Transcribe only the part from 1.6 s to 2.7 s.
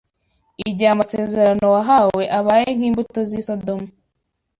wahawe abaye